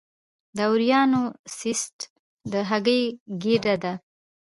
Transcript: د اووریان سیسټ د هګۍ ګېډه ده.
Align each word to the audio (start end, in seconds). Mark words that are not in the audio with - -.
د 0.55 0.57
اووریان 0.67 1.11
سیسټ 1.59 1.97
د 2.51 2.53
هګۍ 2.69 3.01
ګېډه 3.41 3.75
ده. 3.83 3.93